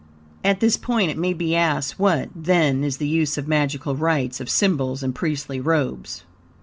[0.43, 4.39] At this point it may be asked, what, then, is the use of magical rites,
[4.39, 6.23] of symbols and priestly robes?